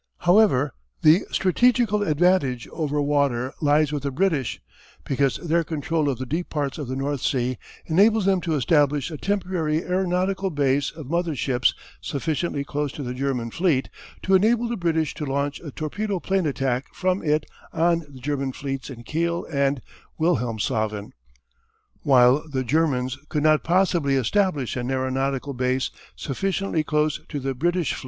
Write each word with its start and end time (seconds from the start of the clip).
However, 0.21 0.73
the 1.03 1.25
strategical 1.29 2.01
advantage 2.01 2.67
over 2.69 2.99
water 2.99 3.53
lies 3.61 3.91
with 3.91 4.01
the 4.01 4.09
British, 4.09 4.59
because 5.05 5.37
their 5.37 5.63
control 5.63 6.09
of 6.09 6.17
the 6.17 6.25
deep 6.25 6.49
parts 6.49 6.79
of 6.79 6.87
the 6.87 6.95
North 6.95 7.21
Sea 7.21 7.59
enables 7.85 8.25
them 8.25 8.41
to 8.41 8.55
establish 8.55 9.11
a 9.11 9.17
temporary 9.19 9.83
aeronautical 9.83 10.49
base 10.49 10.89
of 10.89 11.07
mother 11.11 11.35
ships 11.35 11.75
sufficiently 12.01 12.63
close 12.63 12.91
to 12.93 13.03
the 13.03 13.13
German 13.13 13.51
fleet 13.51 13.91
to 14.23 14.33
enable 14.33 14.67
the 14.67 14.75
British 14.75 15.13
to 15.13 15.23
launch 15.27 15.59
a 15.59 15.69
torpedo 15.69 16.19
plane 16.19 16.47
attack 16.47 16.87
from 16.95 17.21
it 17.23 17.45
on 17.71 17.99
the 18.09 18.19
German 18.19 18.51
fleets 18.53 18.89
in 18.89 19.03
Kiel 19.03 19.45
and 19.53 19.83
Wilhelmshaven, 20.19 21.11
while 22.01 22.43
the 22.49 22.63
Germans 22.63 23.19
could 23.29 23.43
not 23.43 23.63
possibly 23.63 24.15
establish 24.15 24.75
an 24.75 24.89
aeronautical 24.89 25.53
base 25.53 25.91
sufficiently 26.15 26.83
close 26.83 27.19
to 27.29 27.39
the 27.39 27.53
British 27.53 27.93
fleet. 27.93 27.99